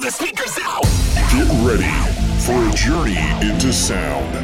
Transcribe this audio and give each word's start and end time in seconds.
the 0.00 0.10
speakers 0.10 0.56
out. 0.62 0.82
Get 1.32 1.48
ready 1.66 1.88
for 2.44 2.54
a 2.68 2.72
journey 2.74 3.18
into 3.44 3.72
sound, 3.72 4.34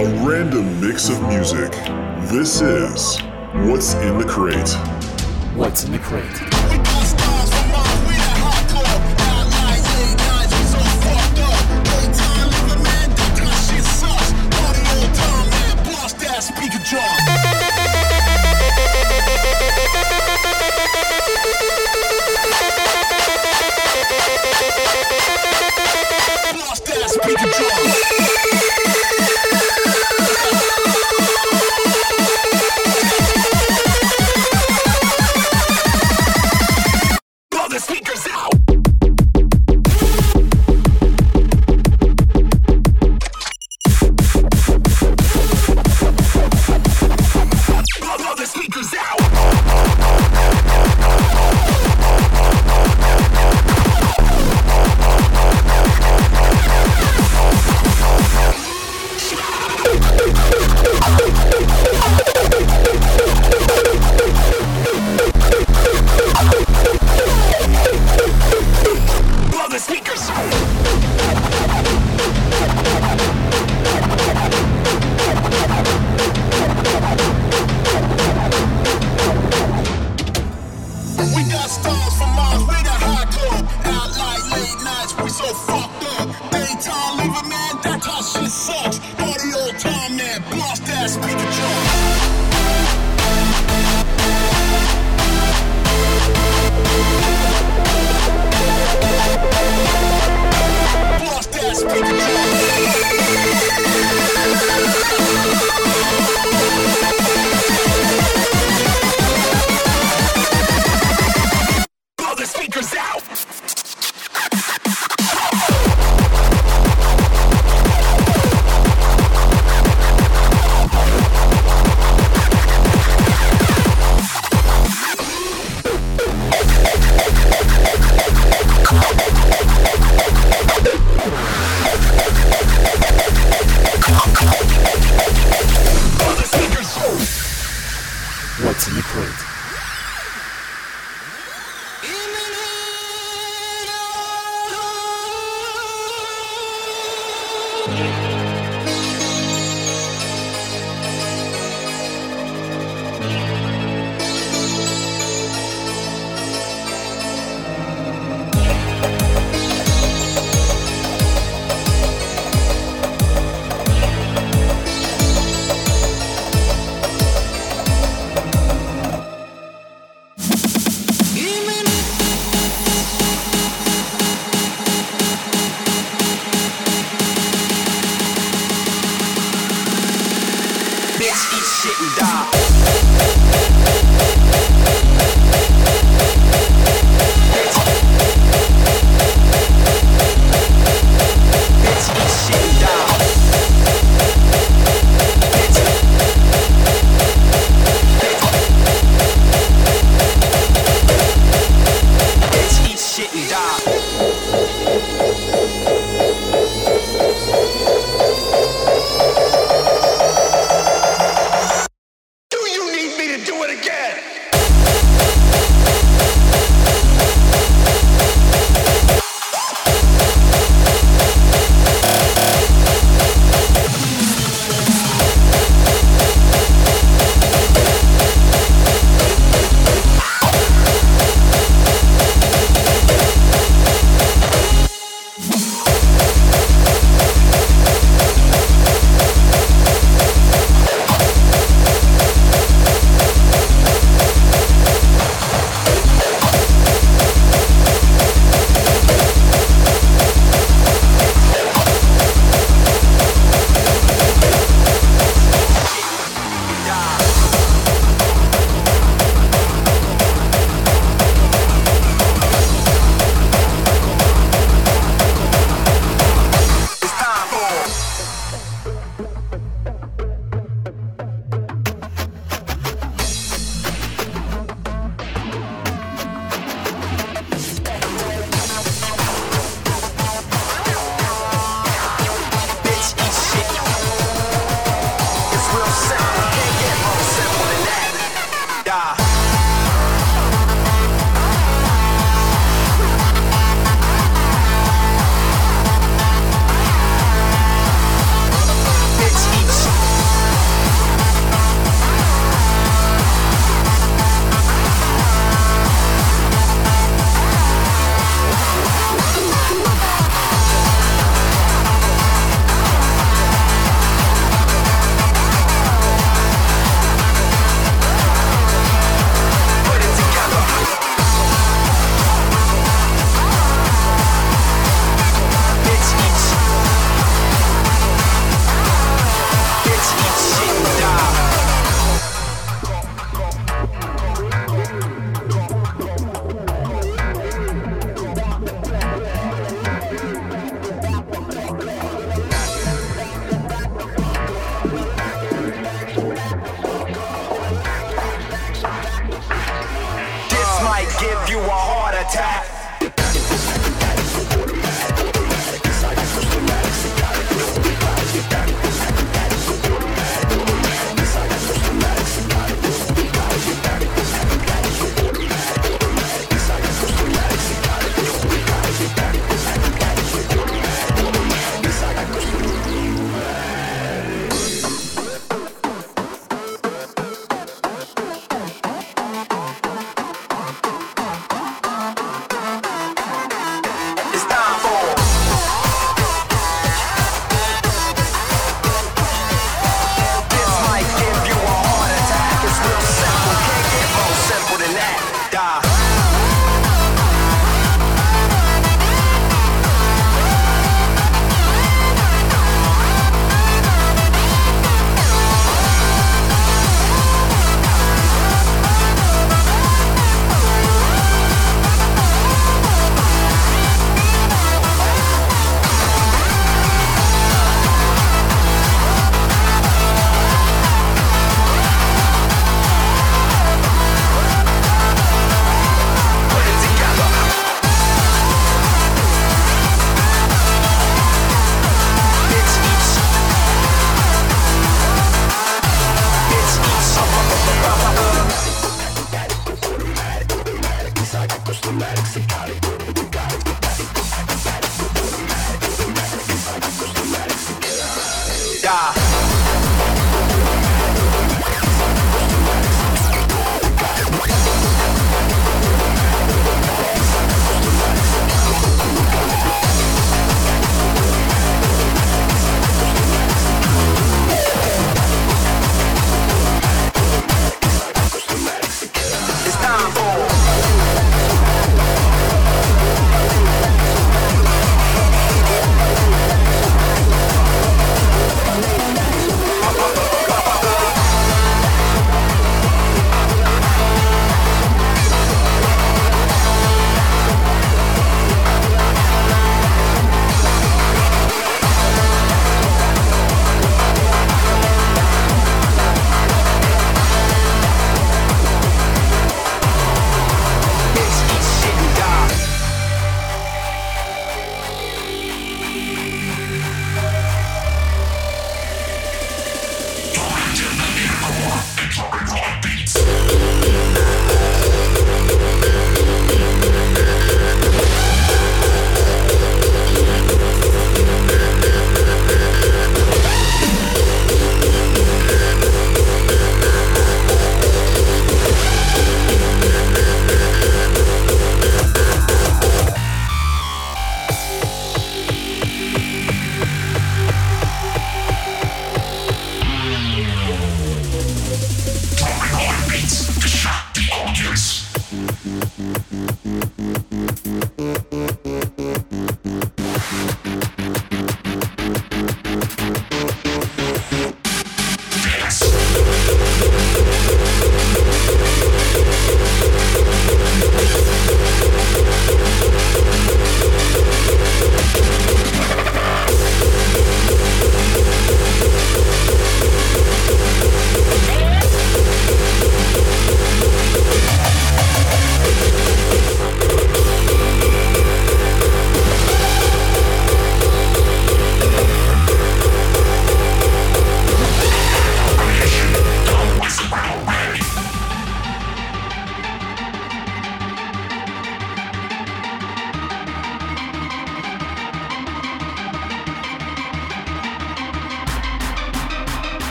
a 0.00 0.04
random 0.28 0.80
mix 0.80 1.08
of 1.08 1.22
music. 1.22 1.72
This 2.30 2.60
is 2.60 3.20
What's 3.68 3.94
in 3.94 4.18
the 4.18 4.26
Crate. 4.26 4.70
What's 5.56 5.84
in 5.84 5.92
the 5.92 5.98
Crate? 5.98 6.59
We 27.26 27.34
control. 27.36 27.79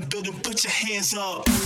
building, 0.00 0.34
put 0.40 0.64
your 0.64 0.72
hands 0.72 1.14
up. 1.14 1.63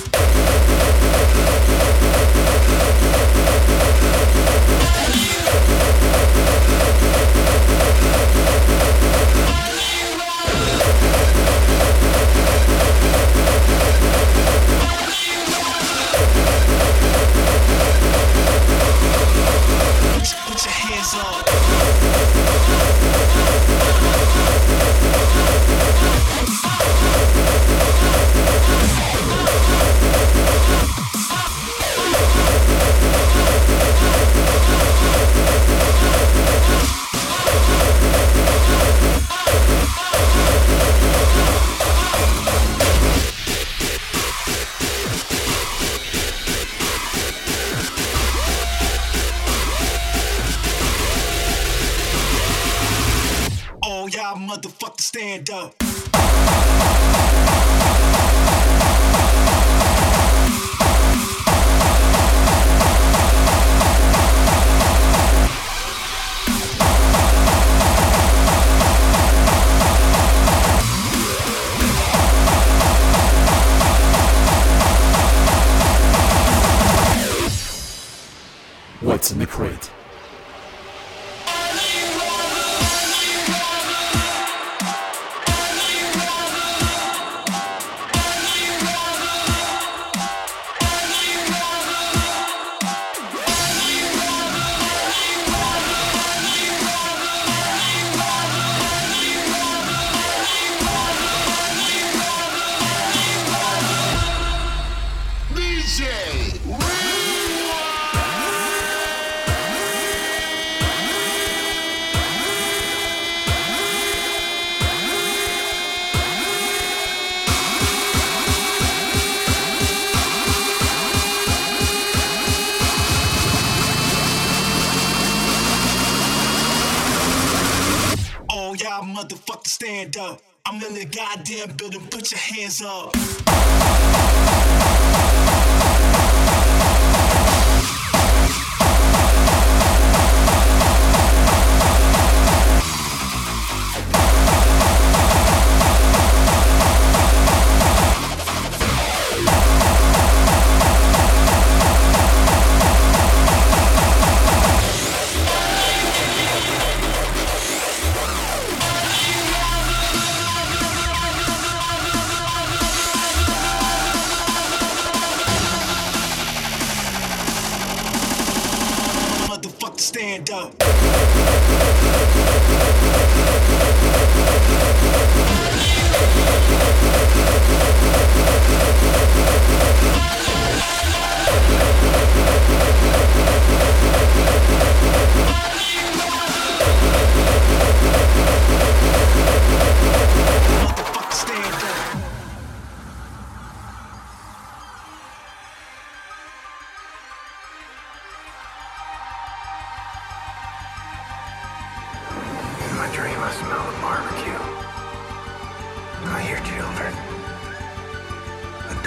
the 130.99 131.05
goddamn 131.05 131.77
building, 131.77 132.01
put 132.11 132.33
your 132.33 132.41
hands 132.41 132.83
up. 132.83 134.58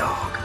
dog. 0.02 0.41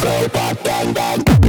Crush 0.00 1.47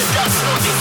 It's 0.00 0.14
just 0.14 0.77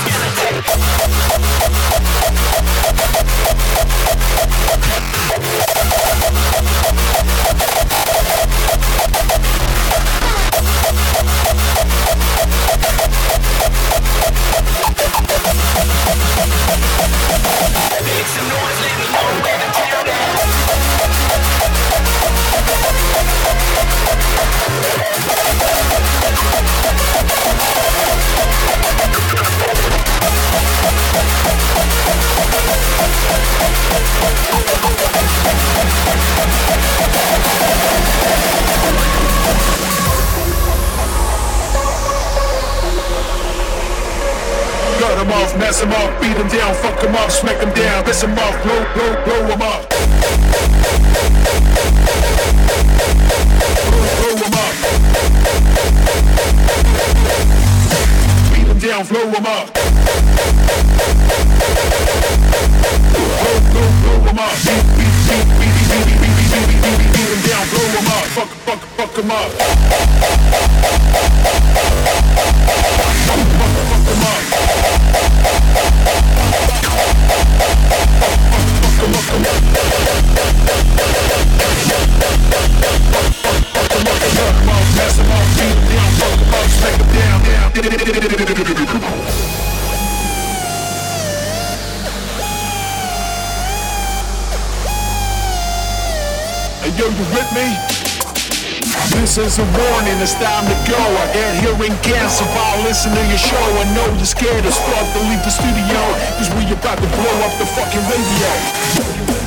This 99.18 99.40
is 99.40 99.58
a 99.58 99.66
warning, 99.74 100.22
it's 100.22 100.34
time 100.36 100.66
to 100.70 100.78
go. 100.86 100.96
I 100.96 101.26
adhering 101.34 101.98
cancer 102.06 102.46
by 102.54 102.84
listening 102.86 103.18
to 103.18 103.30
your 103.30 103.38
show. 103.38 103.58
I 103.58 103.84
know 103.96 104.06
you're 104.14 104.26
scared 104.26 104.64
as 104.64 104.78
fuck 104.78 105.08
to 105.14 105.20
leave 105.26 105.42
the 105.42 105.50
studio, 105.50 106.02
cause 106.38 106.54
we 106.54 106.72
about 106.72 107.02
to 107.02 107.10
blow 107.18 107.38
up 107.42 107.58
the 107.58 107.66
fucking 107.66 108.06
radio. 108.14 109.47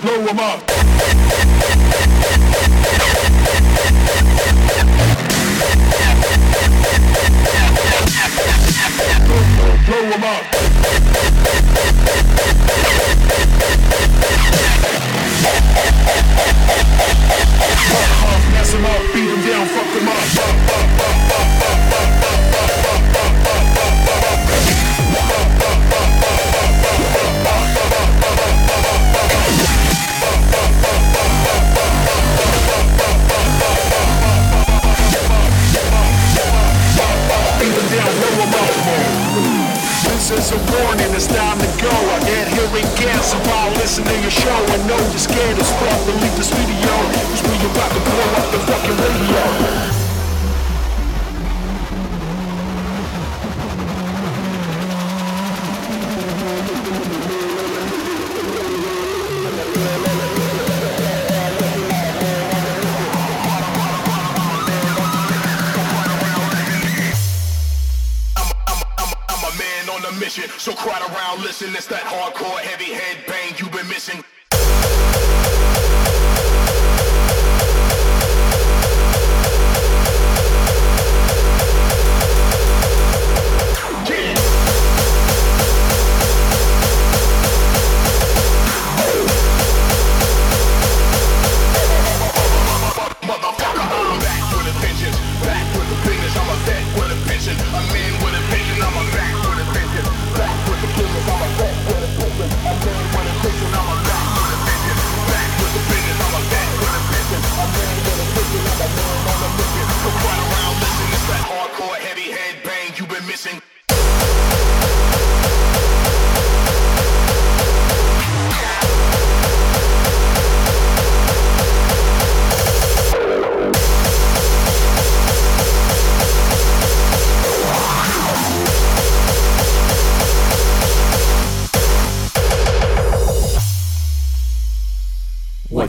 blow 0.00 0.24
them 0.24 0.38
up. 0.38 0.67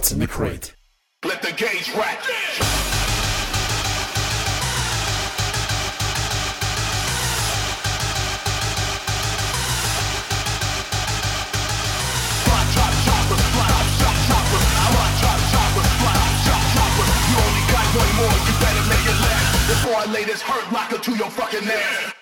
What's 0.09 0.15
in 0.15 0.21
the 0.21 0.27
crate? 0.27 0.73
Let 1.23 1.39
the 1.43 1.51
gauge 1.51 1.93
rack. 1.93 2.17
One 17.89 18.15
more, 18.15 18.29
you 18.29 18.53
better 18.61 18.85
make 18.89 19.05
it 19.05 19.19
last 19.19 19.67
Before 19.67 19.95
I 19.95 20.05
lay 20.11 20.23
this 20.23 20.41
hurt 20.41 20.71
locker 20.73 20.97
to 20.97 21.11
your 21.17 21.29
fucking 21.29 21.67
ass. 21.67 22.18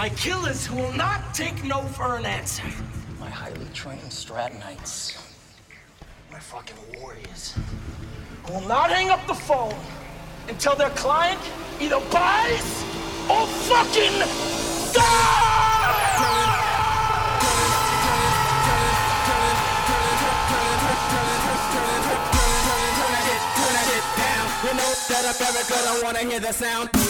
My 0.00 0.08
killers 0.08 0.64
who 0.64 0.76
will 0.76 0.94
not 0.94 1.34
take 1.34 1.62
no 1.62 1.82
for 1.82 2.16
an 2.16 2.24
answer. 2.24 2.62
My 3.20 3.28
highly 3.28 3.66
trained 3.74 4.00
Strattonites. 4.08 5.20
My 6.32 6.38
fucking 6.38 6.78
warriors. 6.98 7.54
Who 8.46 8.54
will 8.54 8.66
not 8.66 8.88
hang 8.88 9.10
up 9.10 9.20
the 9.26 9.34
phone 9.34 9.76
until 10.48 10.74
their 10.74 10.88
client 11.04 11.38
either 11.78 12.00
buys 12.10 12.82
or 13.28 13.46
fucking 13.68 14.20
dies! 14.94 15.50
You 24.64 24.72
know 24.80 24.92
that 25.10 25.36
America 25.36 25.74
don't 25.84 26.02
wanna 26.02 26.20
hear 26.20 26.40
the 26.40 26.52
sound. 26.52 27.09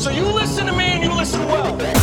So 0.00 0.08
you 0.08 0.24
listen 0.24 0.64
to 0.64 0.72
me 0.72 0.84
and 0.84 1.04
you 1.04 1.12
listen 1.12 1.44
well. 1.44 1.99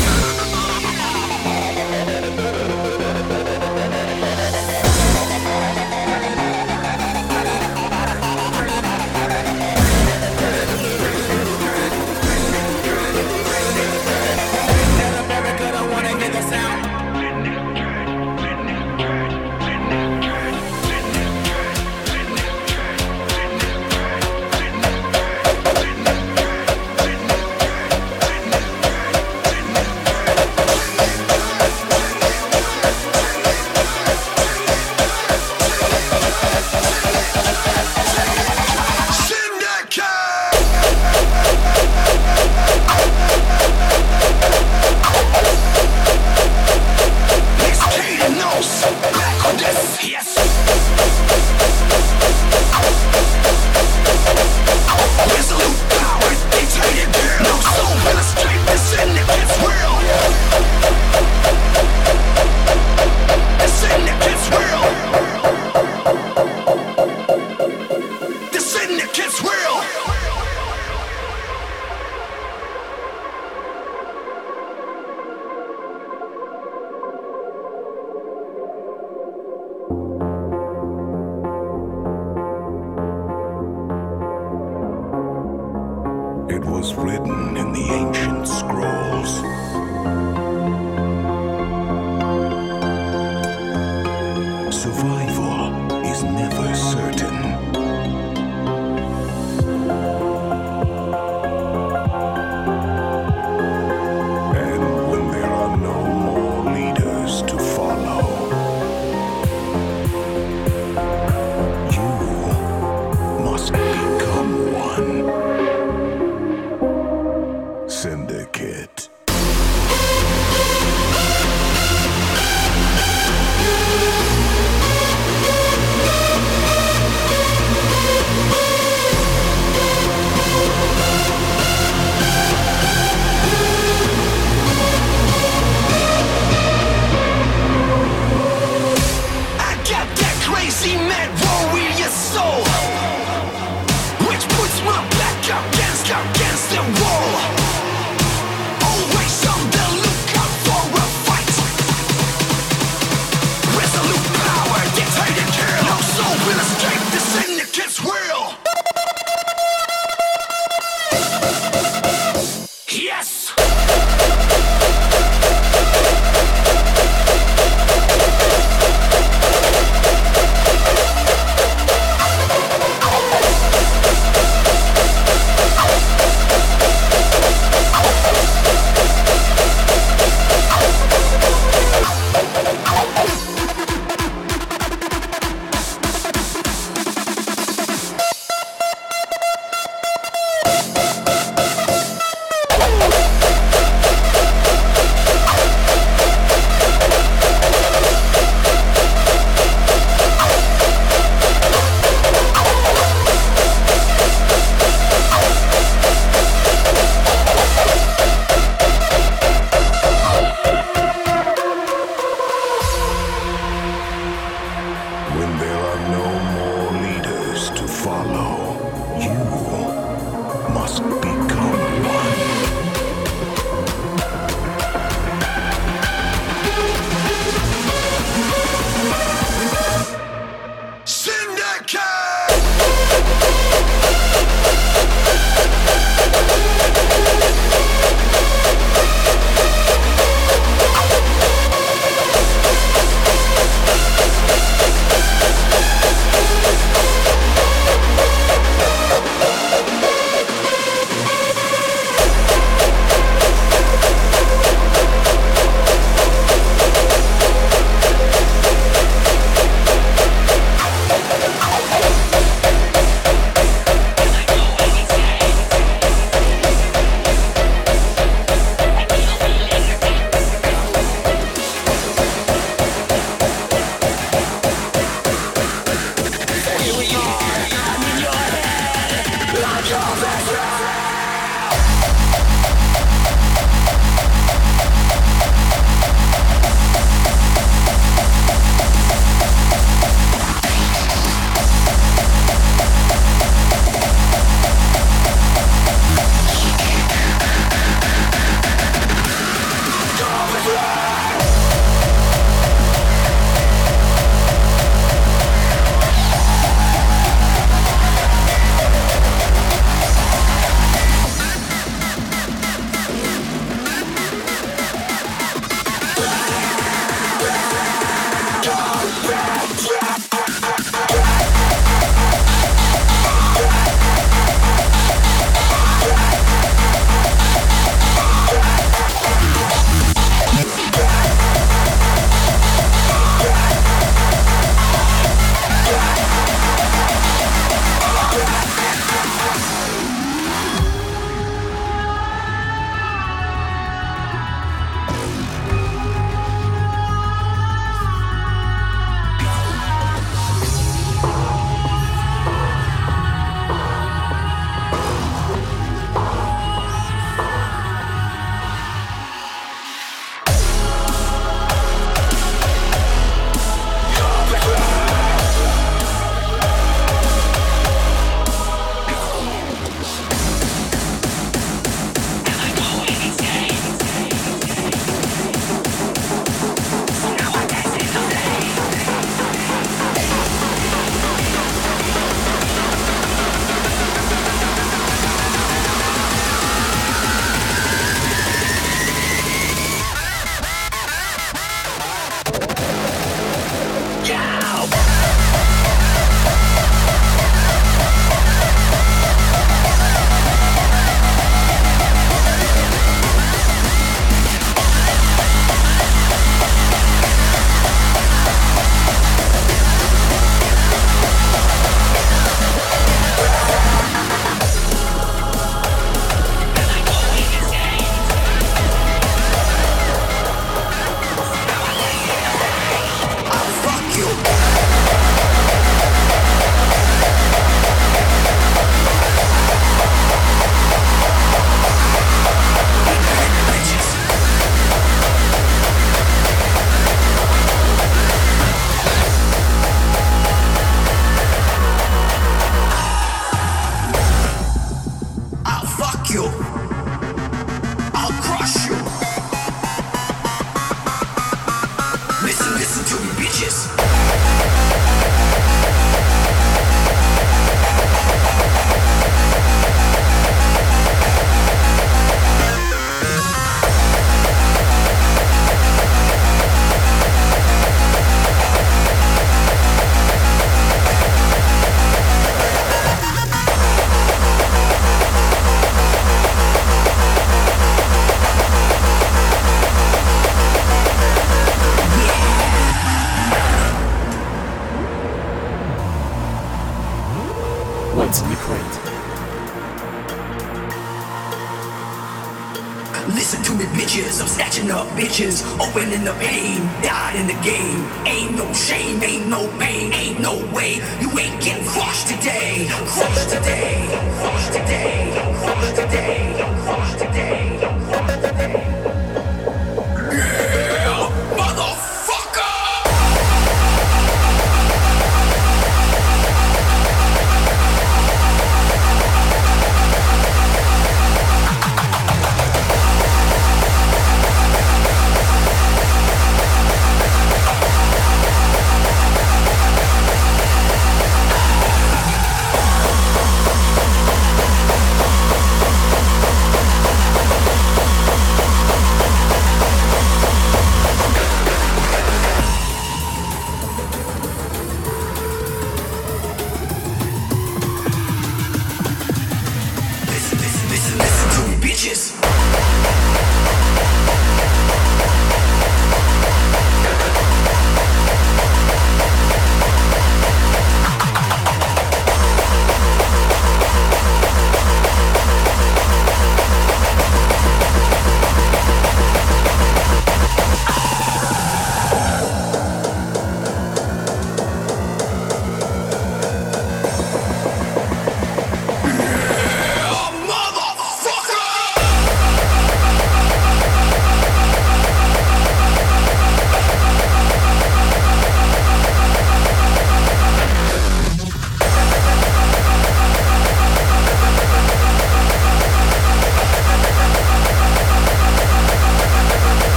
In 497.36 497.46
the 497.46 497.54
game. 497.62 498.27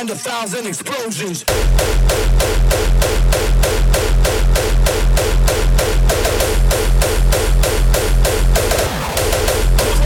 find 0.00 0.10
a 0.10 0.14
thousand 0.14 0.66
explosions. 0.66 1.44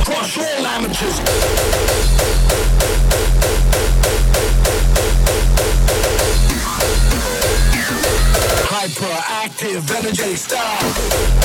Crush 0.05 0.39
all 0.39 0.67
amateurs. 0.67 1.21
Hyperactive, 8.67 9.91
energetic 9.97 10.37
style. 10.37 11.44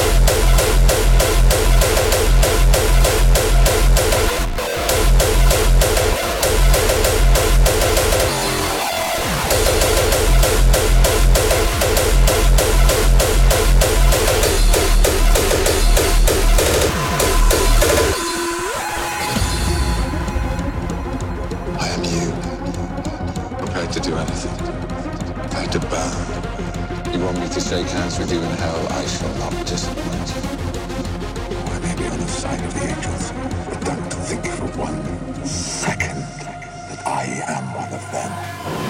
am 37.51 37.73
one 37.73 37.93
of 37.93 38.11
them. 38.11 38.88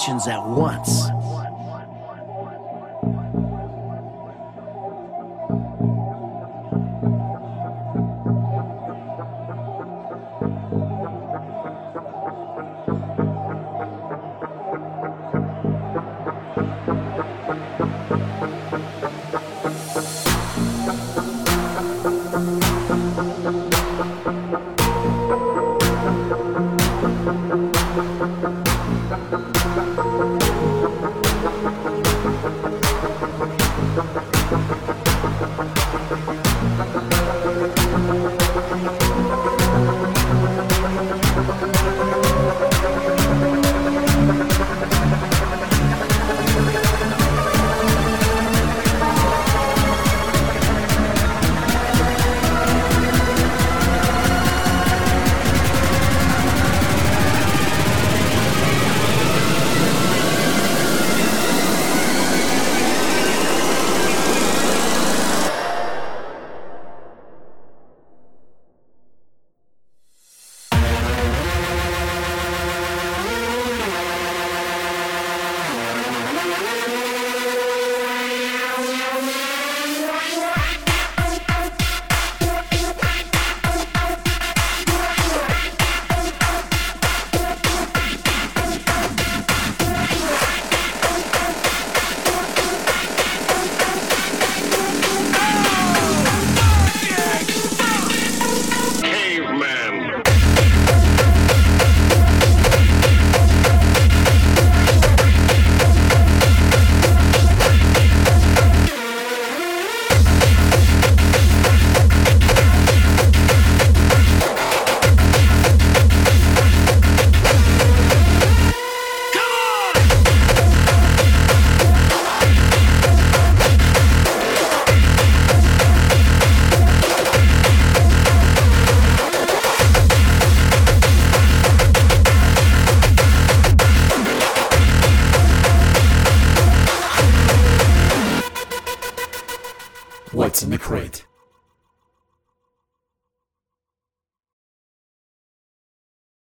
Dimensions 0.00 0.28
at 0.28 0.42
once. 0.42 0.99